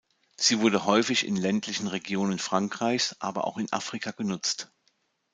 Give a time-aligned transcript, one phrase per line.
[0.35, 4.71] Sie wurde häufig in ländlichen Regionen Frankreichs, aber auch in Afrika genutzt.